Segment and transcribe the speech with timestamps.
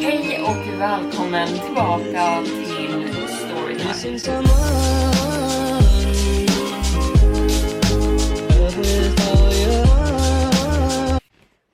[0.00, 4.48] Hej och välkommen tillbaka till Storytime.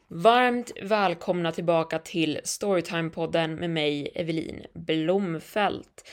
[0.09, 6.09] Varmt välkomna tillbaka till Storytime-podden med mig, Evelin Blomfelt.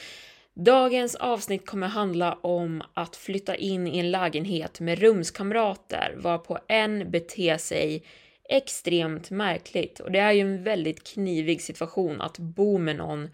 [0.54, 7.12] Dagens avsnitt kommer handla om att flytta in i en lägenhet med rumskamrater varpå en
[7.12, 8.04] beter sig
[8.50, 10.00] extremt märkligt.
[10.00, 13.30] Och det är ju en väldigt knivig situation att bo med någon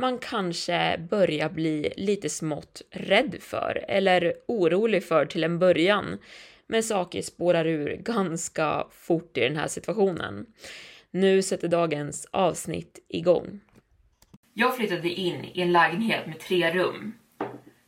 [0.00, 6.18] man kanske börjar bli lite smått rädd för eller orolig för till en början.
[6.66, 10.46] Men saker spårar ur ganska fort i den här situationen.
[11.10, 13.60] Nu sätter dagens avsnitt igång.
[14.54, 17.14] Jag flyttade in i en lägenhet med tre rum.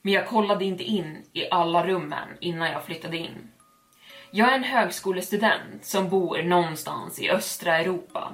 [0.02, 3.51] Men jag kollade inte in i alla rummen innan jag flyttade in.
[4.34, 8.32] Jag är en högskolestudent som bor någonstans i östra Europa.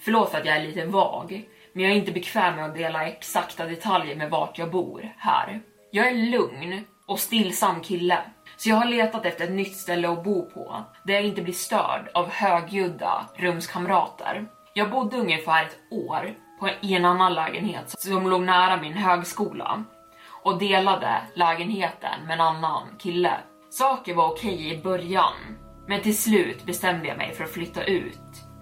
[0.00, 3.06] Förlåt för att jag är lite vag, men jag är inte bekväm med att dela
[3.06, 5.60] exakta detaljer med vart jag bor här.
[5.90, 8.18] Jag är en lugn och stillsam kille,
[8.56, 11.54] så jag har letat efter ett nytt ställe att bo på, där jag inte blir
[11.54, 14.46] störd av högljudda rumskamrater.
[14.74, 19.84] Jag bodde ungefär ett år på i en annan lägenhet som låg nära min högskola
[20.42, 23.32] och delade lägenheten med en annan kille.
[23.72, 28.20] Saker var okej i början, men till slut bestämde jag mig för att flytta ut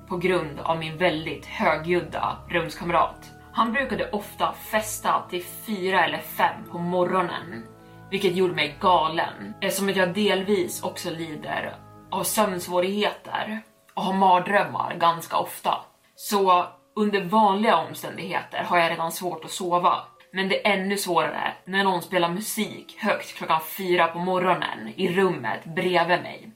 [0.08, 3.30] på grund av min väldigt högljudda rumskamrat.
[3.52, 7.64] Han brukade ofta festa till fyra eller fem på morgonen,
[8.10, 11.76] vilket gjorde mig galen eftersom jag delvis också lider
[12.10, 13.60] av sömnsvårigheter
[13.94, 15.78] och har mardrömmar ganska ofta.
[16.16, 16.66] Så
[16.96, 19.98] under vanliga omständigheter har jag redan svårt att sova.
[20.32, 25.08] Men det är ännu svårare när någon spelar musik högt klockan fyra på morgonen i
[25.08, 26.50] rummet bredvid mig.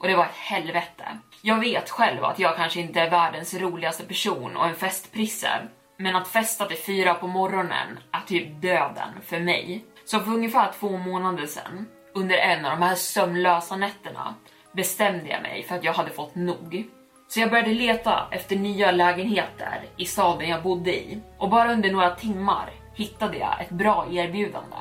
[0.00, 1.18] Och det var ett helvete.
[1.42, 5.50] Jag vet själv att jag kanske inte är världens roligaste person och en festprisse.
[5.96, 9.84] Men att festa till fyra på morgonen är typ döden för mig.
[10.04, 14.34] Så för ungefär två månader sedan, under en av de här sömnlösa nätterna,
[14.72, 16.84] bestämde jag mig för att jag hade fått nog.
[17.28, 21.92] Så jag började leta efter nya lägenheter i staden jag bodde i och bara under
[21.92, 24.76] några timmar hittade jag ett bra erbjudande.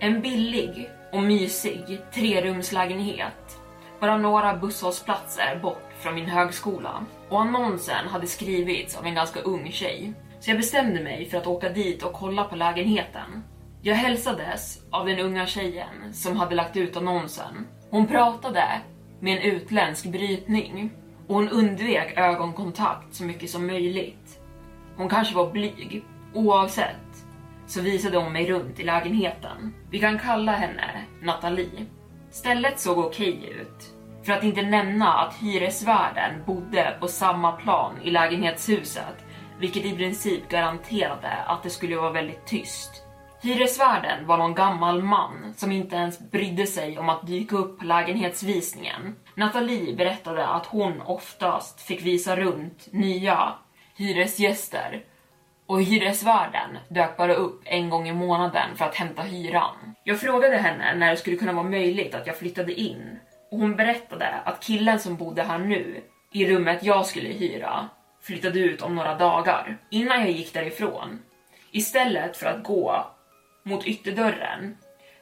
[0.00, 3.60] En billig och mysig trerumslägenhet
[4.04, 9.70] bara några busshållplatser bort från min högskola och annonsen hade skrivits av en ganska ung
[9.72, 10.12] tjej.
[10.40, 13.42] Så jag bestämde mig för att åka dit och kolla på lägenheten.
[13.82, 17.66] Jag hälsades av den unga tjejen som hade lagt ut annonsen.
[17.90, 18.64] Hon pratade
[19.20, 20.92] med en utländsk brytning
[21.26, 24.40] och hon undvek ögonkontakt så mycket som möjligt.
[24.96, 26.04] Hon kanske var blyg.
[26.34, 26.96] Oavsett
[27.66, 29.74] så visade hon mig runt i lägenheten.
[29.90, 31.86] Vi kan kalla henne Nathalie.
[32.30, 33.94] Stället såg okej ut.
[34.24, 39.24] För att inte nämna att hyresvärden bodde på samma plan i lägenhetshuset,
[39.58, 43.04] vilket i princip garanterade att det skulle vara väldigt tyst.
[43.42, 47.84] Hyresvärden var någon gammal man som inte ens brydde sig om att dyka upp på
[47.84, 49.16] lägenhetsvisningen.
[49.34, 53.54] Nathalie berättade att hon oftast fick visa runt nya
[53.96, 55.04] hyresgäster
[55.74, 59.94] och hyresvärden dök bara upp en gång i månaden för att hämta hyran.
[60.04, 63.18] Jag frågade henne när det skulle kunna vara möjligt att jag flyttade in
[63.50, 67.88] och hon berättade att killen som bodde här nu, i rummet jag skulle hyra,
[68.22, 69.78] flyttade ut om några dagar.
[69.90, 71.18] Innan jag gick därifrån,
[71.72, 73.06] istället för att gå
[73.64, 74.76] mot ytterdörren,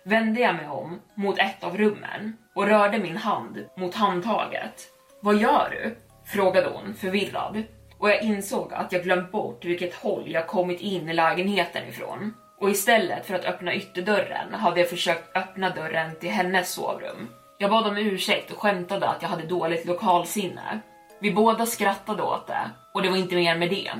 [0.05, 4.89] vände jag mig om mot ett av rummen och rörde min hand mot handtaget.
[5.21, 5.97] Vad gör du?
[6.25, 7.63] frågade hon förvirrad
[8.03, 12.35] och jag insåg att jag glömt bort vilket håll jag kommit in i lägenheten ifrån.
[12.61, 17.29] Och istället för att öppna ytterdörren hade jag försökt öppna dörren till hennes sovrum.
[17.59, 20.81] Jag bad om ursäkt och skämtade att jag hade dåligt lokalsinne.
[21.21, 23.93] Vi båda skrattade åt det och det var inte mer med det.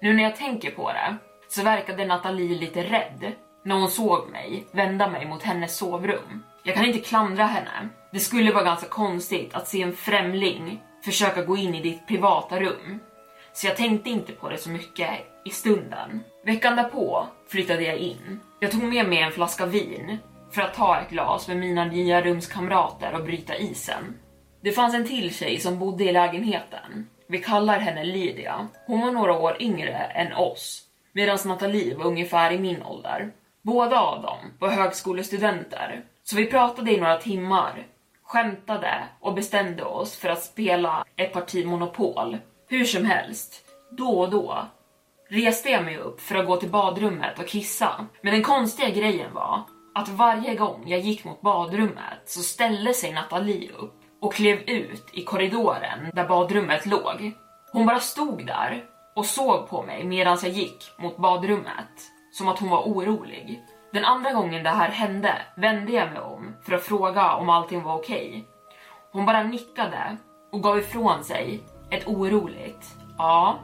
[0.00, 1.16] Nu när jag tänker på det
[1.48, 3.32] så verkade Nathalie lite rädd
[3.64, 6.42] när hon såg mig vända mig mot hennes sovrum.
[6.62, 7.88] Jag kan inte klandra henne.
[8.12, 12.60] Det skulle vara ganska konstigt att se en främling försöka gå in i ditt privata
[12.60, 13.00] rum.
[13.60, 15.10] Så jag tänkte inte på det så mycket
[15.44, 16.24] i stunden.
[16.44, 18.40] Veckan därpå flyttade jag in.
[18.60, 20.18] Jag tog med mig en flaska vin
[20.50, 24.18] för att ta ett glas med mina nya rumskamrater och bryta isen.
[24.60, 27.06] Det fanns en till tjej som bodde i lägenheten.
[27.26, 28.68] Vi kallar henne Lydia.
[28.86, 33.32] Hon var några år yngre än oss, medan Nathalie var ungefär i min ålder.
[33.62, 37.86] Båda av dem var högskolestudenter, så vi pratade i några timmar,
[38.22, 42.38] skämtade och bestämde oss för att spela ett parti Monopol.
[42.70, 44.66] Hur som helst, då och då
[45.28, 48.06] reste jag mig upp för att gå till badrummet och kissa.
[48.22, 49.62] Men den konstiga grejen var
[49.94, 55.04] att varje gång jag gick mot badrummet så ställde sig Nathalie upp och klev ut
[55.12, 57.32] i korridoren där badrummet låg.
[57.72, 58.84] Hon bara stod där
[59.16, 63.60] och såg på mig medan jag gick mot badrummet, som att hon var orolig.
[63.92, 67.82] Den andra gången det här hände vände jag mig om för att fråga om allting
[67.82, 68.28] var okej.
[68.28, 68.42] Okay.
[69.12, 70.16] Hon bara nickade
[70.52, 73.58] och gav ifrån sig ett oroligt ja.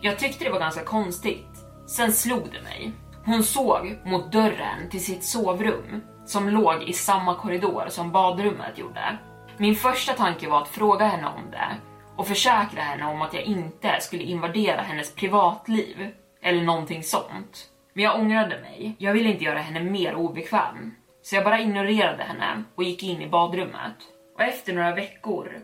[0.00, 1.64] Jag tyckte det var ganska konstigt.
[1.86, 2.92] Sen slog det mig.
[3.24, 9.18] Hon såg mot dörren till sitt sovrum som låg i samma korridor som badrummet gjorde.
[9.56, 11.76] Min första tanke var att fråga henne om det
[12.16, 16.08] och försäkra henne om att jag inte skulle invadera hennes privatliv
[16.42, 17.70] eller någonting sånt.
[17.94, 18.96] Men jag ångrade mig.
[18.98, 20.94] Jag ville inte göra henne mer obekväm.
[21.22, 23.96] Så jag bara ignorerade henne och gick in i badrummet.
[24.34, 25.60] Och efter några veckor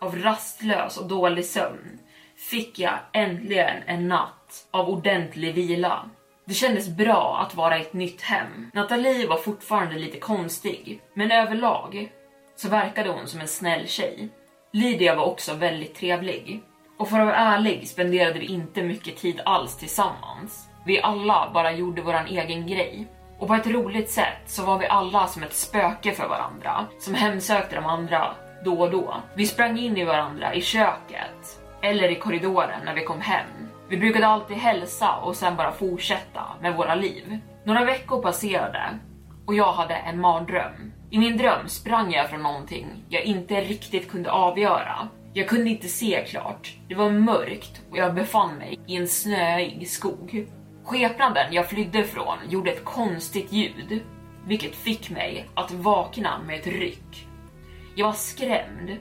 [0.00, 1.98] av rastlös och dålig sömn
[2.36, 6.10] fick jag äntligen en natt av ordentlig vila.
[6.44, 8.70] Det kändes bra att vara i ett nytt hem.
[8.74, 12.12] Nathalie var fortfarande lite konstig, men överlag
[12.56, 14.28] så verkade hon som en snäll tjej.
[14.72, 16.62] Lydia var också väldigt trevlig.
[16.98, 20.68] Och för att vara ärlig spenderade vi inte mycket tid alls tillsammans.
[20.86, 23.06] Vi alla bara gjorde våran egen grej.
[23.38, 27.14] Och på ett roligt sätt så var vi alla som ett spöke för varandra, som
[27.14, 28.34] hemsökte de andra
[28.64, 29.14] då och då.
[29.34, 33.46] Vi sprang in i varandra i köket, eller i korridoren när vi kom hem.
[33.88, 37.38] Vi brukade alltid hälsa och sen bara fortsätta med våra liv.
[37.64, 38.98] Några veckor passerade
[39.46, 40.92] och jag hade en mardröm.
[41.10, 45.08] I min dröm sprang jag från någonting jag inte riktigt kunde avgöra.
[45.32, 46.76] Jag kunde inte se klart.
[46.88, 50.46] Det var mörkt och jag befann mig i en snöig skog.
[50.84, 54.02] Skepnaden jag flydde från gjorde ett konstigt ljud,
[54.46, 57.26] vilket fick mig att vakna med ett ryck.
[58.00, 58.96] Jag var skrämd,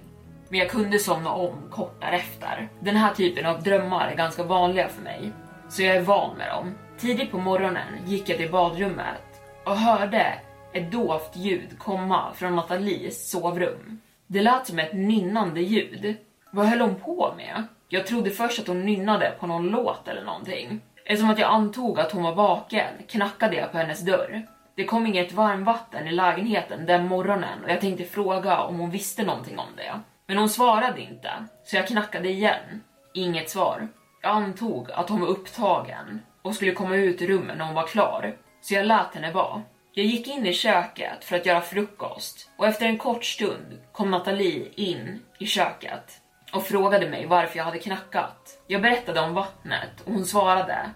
[0.50, 2.70] men jag kunde somna om kort därefter.
[2.80, 5.32] Den här typen av drömmar är ganska vanliga för mig,
[5.70, 6.76] så jag är van med dem.
[6.98, 10.34] Tidigt på morgonen gick jag till badrummet och hörde
[10.74, 14.02] ett dovt ljud komma från Nathalies sovrum.
[14.28, 16.16] Det lät som ett nynnande ljud.
[16.52, 17.64] Vad höll hon på med?
[17.90, 20.82] Jag trodde först att hon nynnade på någon låt eller någonting.
[21.06, 24.48] Eftersom att jag antog att hon var vaken knackade jag på hennes dörr.
[24.80, 29.24] Det kom inget varmvatten i lägenheten den morgonen och jag tänkte fråga om hon visste
[29.24, 30.00] någonting om det.
[30.28, 31.30] Men hon svarade inte,
[31.64, 32.84] så jag knackade igen.
[33.14, 33.88] Inget svar.
[34.22, 37.88] Jag antog att hon var upptagen och skulle komma ut ur rummet när hon var
[37.88, 39.62] klar, så jag lät henne vara.
[39.94, 44.12] Jag gick in i köket för att göra frukost och efter en kort stund kom
[44.12, 46.22] Nathalie in i köket
[46.54, 48.64] och frågade mig varför jag hade knackat.
[48.68, 50.92] Jag berättade om vattnet och hon svarade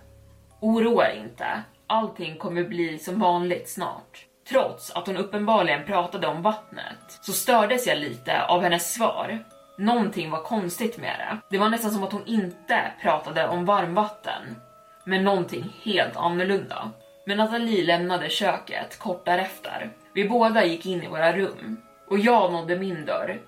[0.60, 4.26] Oroa dig inte, allting kommer bli som vanligt snart.
[4.50, 9.44] Trots att hon uppenbarligen pratade om vattnet så stördes jag lite av hennes svar.
[9.78, 11.38] Någonting var konstigt med det.
[11.50, 14.56] Det var nästan som att hon inte pratade om varmvatten,
[15.04, 16.92] men någonting helt annorlunda.
[17.26, 19.92] Men Nathalie lämnade köket kort därefter.
[20.14, 21.78] Vi båda gick in i våra rum
[22.10, 23.42] och jag nådde min dörr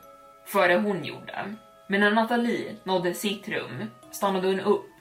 [0.45, 1.55] före hon gjorde.
[1.87, 4.91] Men när Nathalie nådde sitt rum stannade hon upp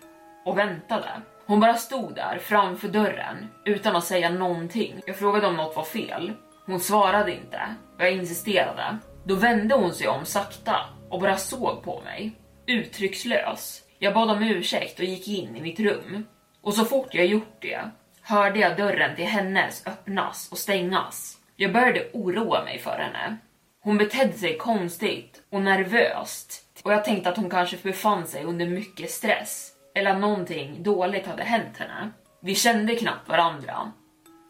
[0.45, 1.11] och väntade.
[1.47, 5.01] Hon bara stod där framför dörren utan att säga någonting.
[5.07, 6.33] Jag frågade om något var fel.
[6.67, 7.61] Hon svarade inte
[7.97, 8.99] och jag insisterade.
[9.25, 10.77] Då vände hon sig om sakta
[11.11, 12.33] och bara såg på mig.
[12.67, 13.83] Uttryckslös.
[13.99, 16.27] Jag bad om ursäkt och gick in i mitt rum.
[16.63, 17.81] Och så fort jag gjort det
[18.23, 21.39] hörde jag dörren till hennes öppnas och stängas.
[21.57, 23.37] Jag började oroa mig för henne.
[23.81, 28.67] Hon betedde sig konstigt och nervöst och jag tänkte att hon kanske befann sig under
[28.67, 32.11] mycket stress eller att någonting dåligt hade hänt henne.
[32.43, 33.93] Vi kände knappt varandra,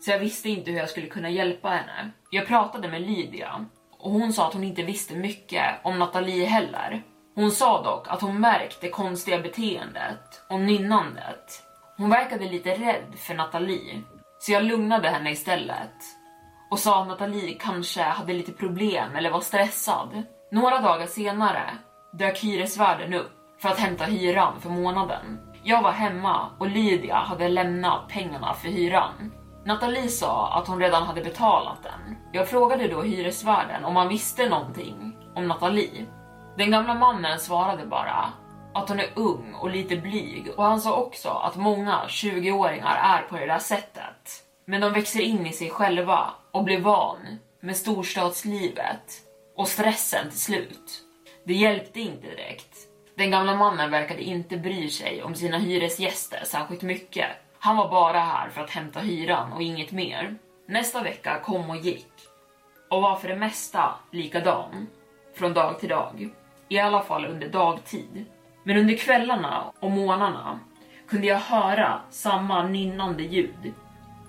[0.01, 2.11] så jag visste inte hur jag skulle kunna hjälpa henne.
[2.31, 3.67] Jag pratade med Lydia
[3.99, 7.03] och hon sa att hon inte visste mycket om Nathalie heller.
[7.35, 11.63] Hon sa dock att hon märkt det konstiga beteendet och nynnandet.
[11.97, 14.03] Hon verkade lite rädd för Nathalie,
[14.39, 15.95] så jag lugnade henne istället
[16.71, 20.23] och sa att Nathalie kanske hade lite problem eller var stressad.
[20.51, 21.79] Några dagar senare
[22.13, 25.41] dök hyresvärden upp för att hämta hyran för månaden.
[25.63, 29.33] Jag var hemma och Lydia hade lämnat pengarna för hyran.
[29.67, 32.17] Nathalie sa att hon redan hade betalat den.
[32.33, 36.07] Jag frågade då hyresvärden om han visste någonting om Nathalie.
[36.57, 38.33] Den gamla mannen svarade bara
[38.75, 43.23] att hon är ung och lite blyg och han sa också att många 20-åringar är
[43.29, 44.43] på det där sättet.
[44.67, 49.13] Men de växer in i sig själva och blir van med storstadslivet
[49.57, 51.03] och stressen till slut.
[51.47, 52.94] Det hjälpte inte direkt.
[53.17, 57.27] Den gamla mannen verkade inte bry sig om sina hyresgäster särskilt mycket.
[57.59, 60.35] Han var bara här för att hämta hyran och inget mer.
[60.67, 62.13] Nästa vecka kom och gick
[62.91, 64.87] och var för det mesta likadan
[65.35, 66.29] från dag till dag.
[66.69, 68.25] I alla fall under dagtid.
[68.65, 70.61] Men under kvällarna och månaderna
[71.09, 73.73] kunde jag höra samma nynnande ljud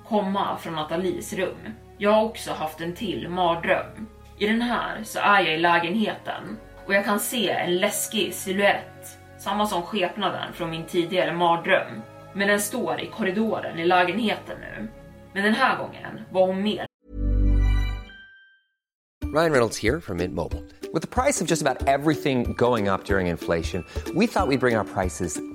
[0.07, 1.73] komma från Nathalies rum.
[1.97, 4.07] Jag har också haft en till mardröm.
[4.37, 9.17] I den här så är jag i lägenheten och jag kan se en läskig silhuett,
[9.37, 12.01] samma som skepnaden från min tidigare mardröm.
[12.33, 14.87] Men den står i korridoren i lägenheten nu.
[15.33, 16.85] Men den här gången var hon mer
[19.35, 20.61] Ryan Reynolds här från Mint Mobile.
[20.93, 24.57] Med priset på nästan allt som går upp under inflationen, trodde vi att vi skulle
[24.57, 25.54] bring priser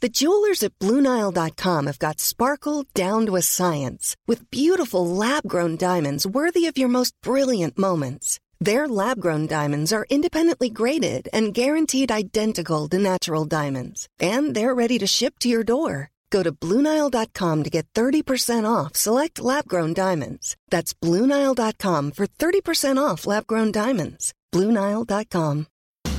[0.00, 5.76] The jewelers at BlueNile.com have got sparkle down to a science with beautiful lab grown
[5.76, 8.38] diamonds worthy of your most brilliant moments.
[8.60, 14.74] Their lab grown diamonds are independently graded and guaranteed identical to natural diamonds, and they're
[14.74, 16.10] ready to ship to your door.
[16.30, 20.56] Go to BlueNile.com to get 30% off select lab grown diamonds.
[20.70, 24.34] That's BlueNile.com for 30% off lab grown diamonds.
[24.52, 25.66] BlueNile.com.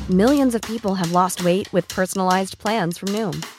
[0.10, 3.46] Millions of people have lost weight with personalized plans from Noom,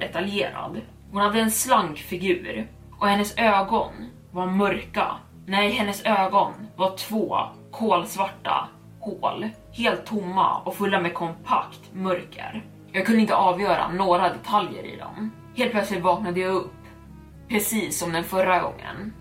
[0.00, 0.80] Detaljerad.
[1.12, 3.92] Hon hade en slank figur och hennes ögon
[4.30, 5.06] var mörka.
[5.46, 7.38] Nej, hennes ögon var två
[7.70, 8.68] kolsvarta
[9.00, 12.64] hål, helt tomma och fulla med kompakt mörker.
[12.92, 15.32] Jag kunde inte avgöra några detaljer i dem.
[15.56, 16.72] Helt plötsligt vaknade jag upp,
[17.48, 19.12] precis som den förra gången.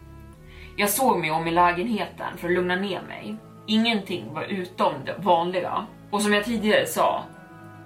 [0.77, 3.35] Jag såg mig om i lägenheten för att lugna ner mig.
[3.67, 5.85] Ingenting var utom det vanliga.
[6.11, 7.23] Och som jag tidigare sa,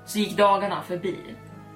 [0.05, 1.17] så gick dagarna förbi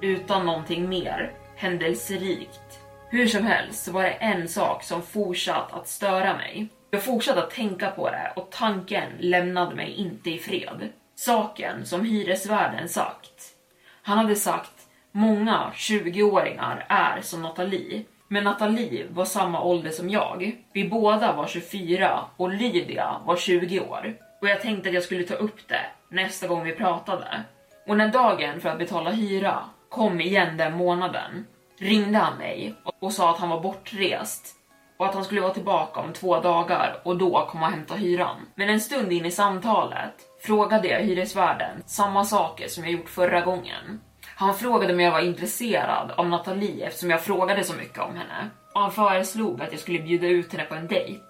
[0.03, 2.79] utan någonting mer händelserikt.
[3.09, 6.67] Hur som helst så var det en sak som fortsatt att störa mig.
[6.91, 10.89] Jag fortsatte att tänka på det och tanken lämnade mig inte i fred.
[11.15, 13.55] Saken som hyresvärden sagt.
[14.01, 20.55] Han hade sagt många 20-åringar är som Nathalie, men Nathalie var samma ålder som jag.
[20.73, 24.15] Vi båda var 24 och Lydia var 20 år.
[24.41, 27.43] Och jag tänkte att jag skulle ta upp det nästa gång vi pratade.
[27.87, 31.45] Och när dagen för att betala hyra kom igen den månaden
[31.79, 34.55] ringde han mig och sa att han var bortrest
[34.97, 38.35] och att han skulle vara tillbaka om två dagar och då komma och hämta hyran.
[38.55, 43.41] Men en stund in i samtalet frågade jag hyresvärden samma saker som jag gjort förra
[43.41, 44.01] gången.
[44.35, 48.49] Han frågade om jag var intresserad av Nathalie eftersom jag frågade så mycket om henne.
[48.73, 51.23] Och han föreslog att jag skulle bjuda ut henne på en dejt.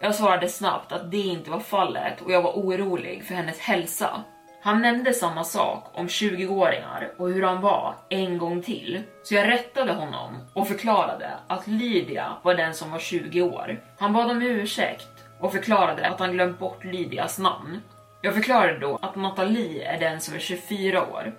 [0.00, 4.24] Jag svarade snabbt att det inte var fallet och jag var orolig för hennes hälsa.
[4.62, 9.02] Han nämnde samma sak om 20-åringar och hur han var en gång till.
[9.22, 13.80] Så jag rättade honom och förklarade att Lydia var den som var 20 år.
[13.98, 15.08] Han bad om ursäkt
[15.40, 17.80] och förklarade att han glömt bort Lydias namn.
[18.22, 21.32] Jag förklarade då att Nathalie är den som är 24 år.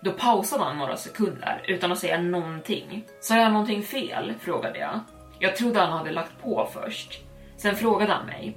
[0.00, 3.04] Då pausade han några sekunder utan att säga någonting.
[3.20, 4.34] Sa jag någonting fel?
[4.40, 5.00] frågade jag.
[5.38, 7.20] Jag trodde han hade lagt på först.
[7.56, 8.56] Sen frågade han mig.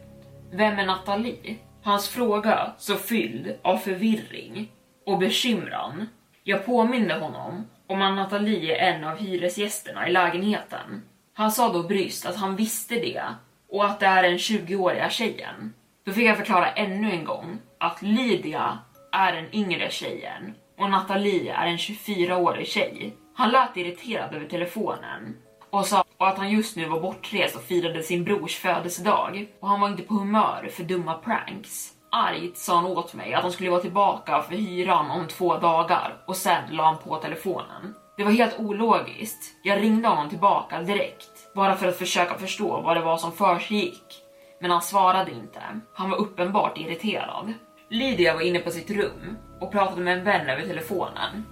[0.51, 1.57] Vem är Nathalie?
[1.83, 4.71] Hans fråga så fylld av förvirring
[5.05, 6.09] och bekymran.
[6.43, 11.01] Jag påminde honom om att Nathalie är en av hyresgästerna i lägenheten.
[11.33, 13.23] Han sa då bryskt att han visste det
[13.69, 15.73] och att det är den 20-åriga tjejen.
[16.05, 18.79] Då fick jag förklara ännu en gång att Lydia
[19.11, 23.13] är den yngre tjejen och Nathalie är en 24-årig tjej.
[23.35, 25.37] Han lät irriterad över telefonen
[25.69, 29.67] och sa och att han just nu var bortrest och firade sin brors födelsedag och
[29.67, 31.91] han var inte på humör för dumma pranks.
[32.11, 36.23] Argt sa han åt mig att han skulle vara tillbaka för hyran om två dagar
[36.27, 37.95] och sen la han på telefonen.
[38.17, 39.53] Det var helt ologiskt.
[39.63, 44.23] Jag ringde honom tillbaka direkt bara för att försöka förstå vad det var som försiggick.
[44.61, 45.61] Men han svarade inte.
[45.93, 47.53] Han var uppenbart irriterad.
[47.89, 51.45] Lydia var inne på sitt rum och pratade med en vän över telefonen.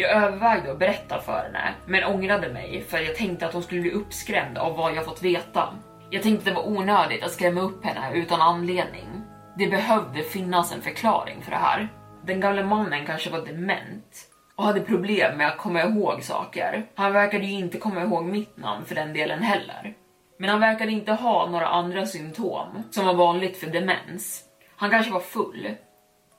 [0.00, 3.80] Jag övervägde att berätta för henne, men ångrade mig för jag tänkte att hon skulle
[3.80, 5.68] bli uppskrämd av vad jag fått veta.
[6.10, 9.22] Jag tänkte det var onödigt att skrämma upp henne utan anledning.
[9.58, 11.88] Det behövde finnas en förklaring för det här.
[12.26, 14.26] Den gamle mannen kanske var dement
[14.56, 16.86] och hade problem med att komma ihåg saker.
[16.94, 19.94] Han verkade ju inte komma ihåg mitt namn för den delen heller.
[20.38, 24.44] Men han verkade inte ha några andra symptom som var vanligt för demens.
[24.76, 25.74] Han kanske var full.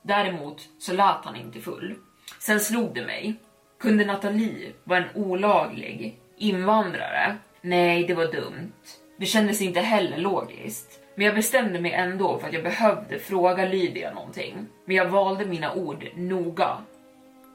[0.02, 1.94] Däremot så lät han inte full.
[2.38, 3.36] Sen slog det mig.
[3.82, 7.36] Kunde Nathalie vara en olaglig invandrare?
[7.60, 8.72] Nej, det var dumt.
[9.18, 11.00] Det kändes inte heller logiskt.
[11.14, 14.66] Men jag bestämde mig ändå för att jag behövde fråga Lydia någonting.
[14.84, 16.78] Men jag valde mina ord noga.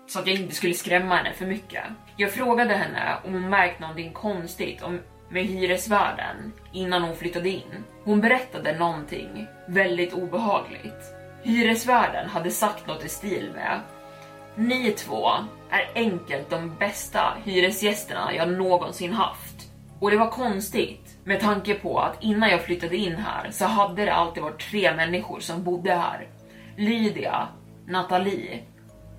[0.08, 1.84] Så att jag inte skulle skrämma henne för mycket.
[2.18, 7.84] Jag frågade henne om hon märkt någonting konstigt om med hyresvärden innan hon flyttade in.
[8.04, 11.14] Hon berättade någonting väldigt obehagligt.
[11.44, 13.80] Hyresvärden hade sagt något i stil med
[14.56, 15.30] Ni två
[15.70, 19.72] är enkelt de bästa hyresgästerna jag någonsin haft.
[20.00, 24.06] Och det var konstigt med tanke på att innan jag flyttade in här så hade
[24.06, 26.28] det alltid varit tre människor som bodde här.
[26.76, 27.48] Lydia,
[27.88, 28.64] Nathalie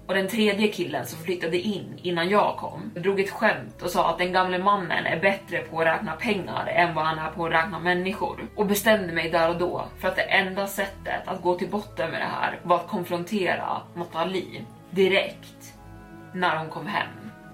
[0.09, 4.11] och den tredje killen som flyttade in innan jag kom drog ett skämt och sa
[4.11, 7.47] att den gamle mannen är bättre på att räkna pengar än vad han är på
[7.47, 11.43] att räkna människor och bestämde mig där och då för att det enda sättet att
[11.43, 15.68] gå till botten med det här var att konfrontera Nathalie direkt
[16.39, 17.09] när hon kom hem.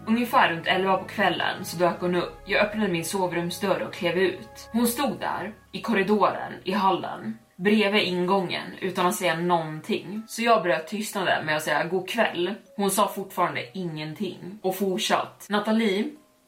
[0.06, 2.42] Ungefär runt 11 på kvällen så dök hon upp.
[2.46, 4.68] Jag öppnade min sovrumsdörr och klev ut.
[4.72, 10.22] Hon stod där i korridoren i hallen bredvid ingången utan att säga någonting.
[10.26, 12.54] Så jag bröt tystnaden med att säga god kväll.
[12.76, 15.46] Hon sa fortfarande ingenting och fortsatt.
[15.48, 16.04] Nathalie,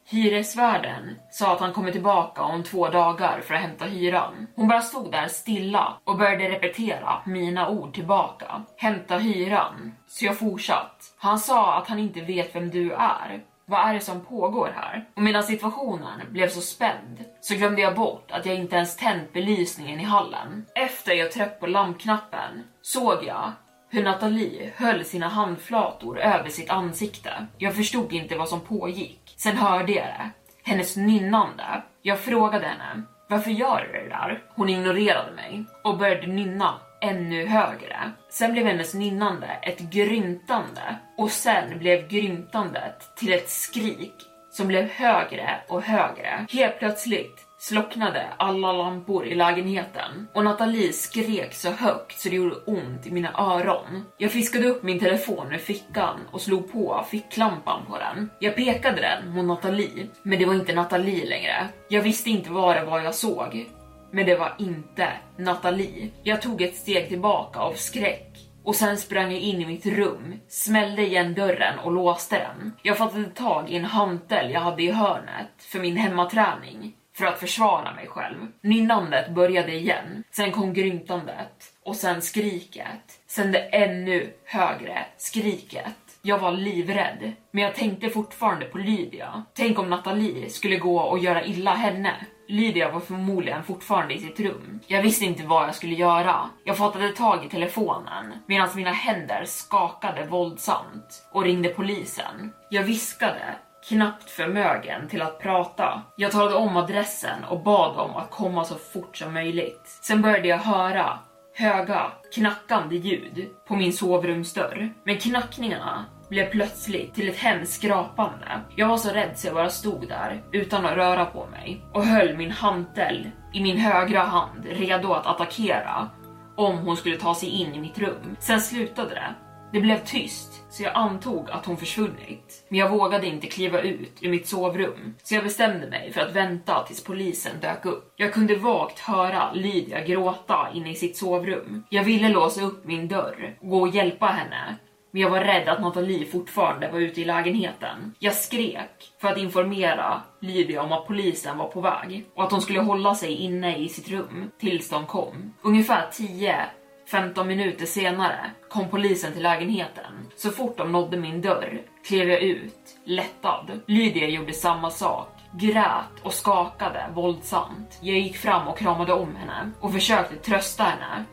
[0.08, 4.46] hyresvärden, sa att han kommer tillbaka om två dagar för att hämta hyran.
[4.56, 8.62] Hon bara stod där stilla och började repetera mina ord tillbaka.
[8.76, 9.92] Hämta hyran.
[10.06, 11.14] Så jag fortsatt.
[11.18, 13.40] Han sa att han inte vet vem du är.
[13.68, 15.04] Vad är det som pågår här?
[15.16, 19.32] Och medan situationen blev så spänd så glömde jag bort att jag inte ens tänt
[19.32, 20.66] belysningen i hallen.
[20.74, 23.52] Efter jag tryckt på lampknappen såg jag
[23.90, 27.46] hur Nathalie höll sina handflator över sitt ansikte.
[27.58, 29.25] Jag förstod inte vad som pågick.
[29.36, 30.30] Sen hörde jag det.
[30.62, 31.82] Hennes nynnande.
[32.02, 34.42] Jag frågade henne, varför gör du det där?
[34.54, 38.12] Hon ignorerade mig och började nynna ännu högre.
[38.30, 44.14] Sen blev hennes nynnande ett grymtande och sen blev grymtandet till ett skrik
[44.50, 46.46] som blev högre och högre.
[46.50, 52.56] Helt plötsligt slocknade alla lampor i lägenheten och Nathalie skrek så högt så det gjorde
[52.56, 54.04] ont i mina öron.
[54.18, 58.30] Jag fiskade upp min telefon ur fickan och slog på ficklampan på den.
[58.38, 61.68] Jag pekade den mot Nathalie, men det var inte Nathalie längre.
[61.88, 63.68] Jag visste inte vad det var jag såg,
[64.10, 66.10] men det var inte Nathalie.
[66.22, 68.32] Jag tog ett steg tillbaka av skräck
[68.64, 72.72] och sen sprang jag in i mitt rum, smällde igen dörren och låste den.
[72.82, 77.40] Jag fattade tag i en hantel jag hade i hörnet för min hemmaträning för att
[77.40, 78.46] försvara mig själv.
[78.60, 83.20] Nynnandet började igen, sen kom grymtandet och sen skriket.
[83.26, 85.94] Sen det ännu högre skriket.
[86.22, 89.44] Jag var livrädd, men jag tänkte fortfarande på Lydia.
[89.54, 92.12] Tänk om Nathalie skulle gå och göra illa henne.
[92.48, 94.80] Lydia var förmodligen fortfarande i sitt rum.
[94.86, 96.50] Jag visste inte vad jag skulle göra.
[96.64, 102.52] Jag fattade tag i telefonen medan mina händer skakade våldsamt och ringde polisen.
[102.70, 103.54] Jag viskade
[103.88, 106.02] knappt förmögen till att prata.
[106.16, 109.98] Jag talade om adressen och bad dem att komma så fort som möjligt.
[110.02, 111.18] Sen började jag höra
[111.54, 114.92] höga, knackande ljud på min sovrumsdörr.
[115.04, 118.60] Men knackningarna blev plötsligt till ett hemskt skrapande.
[118.76, 122.04] Jag var så rädd så jag bara stod där utan att röra på mig och
[122.04, 126.08] höll min hantel i min högra hand redo att attackera
[126.56, 128.36] om hon skulle ta sig in i mitt rum.
[128.40, 129.34] Sen slutade det
[129.72, 132.66] det blev tyst, så jag antog att hon försvunnit.
[132.68, 136.32] Men jag vågade inte kliva ut ur mitt sovrum, så jag bestämde mig för att
[136.36, 138.14] vänta tills polisen dök upp.
[138.16, 141.82] Jag kunde vagt höra Lydia gråta inne i sitt sovrum.
[141.90, 144.76] Jag ville låsa upp min dörr och gå och hjälpa henne,
[145.10, 148.14] men jag var rädd att Nathalie fortfarande var ute i lägenheten.
[148.18, 152.60] Jag skrek för att informera Lydia om att polisen var på väg och att hon
[152.60, 155.54] skulle hålla sig inne i sitt rum tills de kom.
[155.62, 156.66] Ungefär 10
[157.10, 160.12] 15 minuter senare kom polisen till lägenheten.
[160.36, 163.80] Så fort de nådde min dörr klev jag ut, lättad.
[163.86, 167.98] Lydia gjorde samma sak grät och skakade våldsamt.
[168.00, 171.24] Jag gick fram och kramade om henne och försökte trösta henne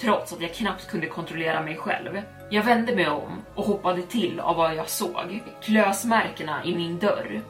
[0.00, 2.22] trots att jag knappt kunde kontrollera mig själv.
[2.50, 5.42] Jag vände mig om och hoppade till av vad jag såg.
[5.62, 7.42] Klösmärkena i min dörr.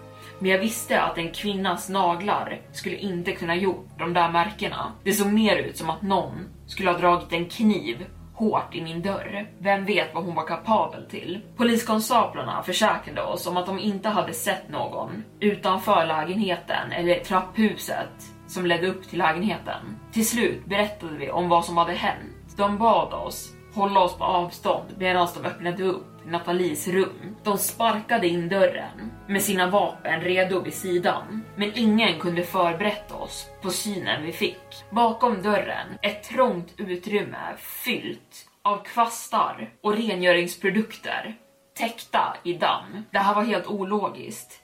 [0.43, 4.93] Men jag visste att en kvinnas naglar skulle inte kunna gjort de där märkena.
[5.05, 9.03] Det såg mer ut som att någon skulle ha dragit en kniv hårt i min
[9.03, 9.51] dörr.
[9.59, 11.41] Vem vet vad hon var kapabel till?
[11.57, 18.67] Poliskonstaplarna försäkrade oss om att de inte hade sett någon utanför lägenheten eller trapphuset som
[18.67, 19.99] ledde upp till lägenheten.
[20.13, 22.57] Till slut berättade vi om vad som hade hänt.
[22.57, 27.37] De bad oss hålla oss på avstånd medan de öppnade upp Nathalies rum.
[27.43, 31.45] De sparkade in dörren med sina vapen redo vid sidan.
[31.57, 34.85] Men ingen kunde förberett oss på synen vi fick.
[34.91, 41.37] Bakom dörren ett trångt utrymme fyllt av kvastar och rengöringsprodukter
[41.75, 43.05] täckta i damm.
[43.11, 44.62] Det här var helt ologiskt.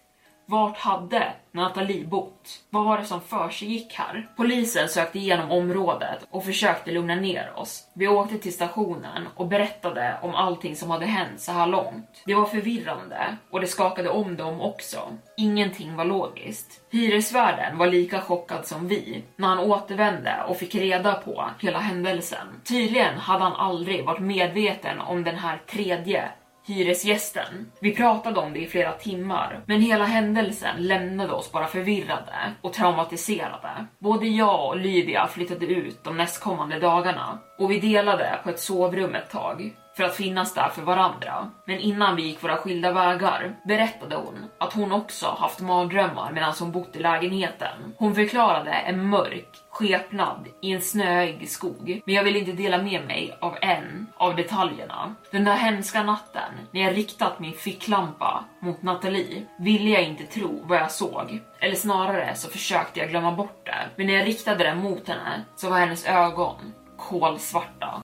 [0.50, 2.61] Vart hade Nathalie bott?
[2.70, 4.28] Vad var det som försiggick här?
[4.37, 7.84] Polisen sökte igenom området och försökte lugna ner oss.
[7.94, 12.22] Vi åkte till stationen och berättade om allting som hade hänt så här långt.
[12.26, 14.98] Det var förvirrande och det skakade om dem också.
[15.37, 16.80] Ingenting var logiskt.
[16.90, 22.46] Hyresvärden var lika chockad som vi när han återvände och fick reda på hela händelsen.
[22.64, 26.28] Tydligen hade han aldrig varit medveten om den här tredje
[26.68, 27.70] hyresgästen.
[27.81, 32.72] Vi pratade om det i flera timmar, men hela händelsen lämnade oss bara förvirrade och
[32.72, 33.87] traumatiserade.
[33.98, 39.14] Både jag och Lydia flyttade ut de nästkommande dagarna och vi delade på ett sovrum
[39.14, 41.50] ett tag för att finnas där för varandra.
[41.64, 46.54] Men innan vi gick våra skilda vägar berättade hon att hon också haft mardrömmar medan
[46.61, 47.94] hon bott i lägenheten.
[47.96, 53.06] Hon förklarade en mörk skepnad i en snöig skog, men jag vill inte dela med
[53.06, 55.14] mig av en av detaljerna.
[55.30, 60.62] Den där hemska natten när jag riktat min ficklampa mot Nathalie ville jag inte tro
[60.64, 61.40] vad jag såg.
[61.61, 63.88] Eller snarare så försökte jag glömma bort det.
[63.96, 68.02] Men när jag riktade den mot henne så var hennes ögon kolsvarta.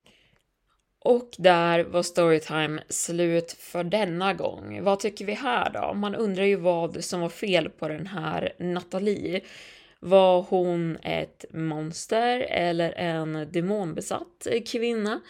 [1.04, 4.82] Och där var Storytime slut för denna gång.
[4.82, 5.94] Vad tycker vi här då?
[5.94, 9.40] Man undrar ju vad som var fel på den här Nathalie.
[10.00, 15.20] Var hon ett monster eller en demonbesatt kvinna?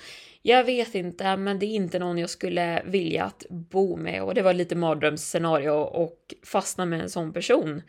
[0.43, 4.35] Jag vet inte, men det är inte någon jag skulle vilja att bo med och
[4.35, 7.83] det var lite mardrömsscenario och fastna med en sån person.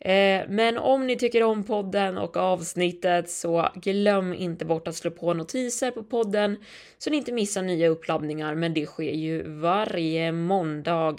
[0.00, 5.10] Eh, men om ni tycker om podden och avsnittet så glöm inte bort att slå
[5.10, 6.56] på notiser på podden
[6.98, 11.16] så ni inte missar nya uppladdningar, men det sker ju varje måndag.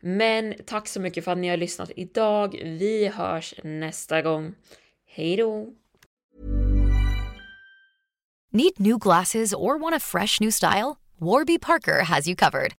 [0.00, 2.60] Men tack så mycket för att ni har lyssnat idag.
[2.64, 4.54] Vi hörs nästa gång.
[5.06, 5.68] Hej då!
[8.52, 10.96] Need new glasses or want a fresh new style?
[11.18, 12.79] Warby Parker has you covered.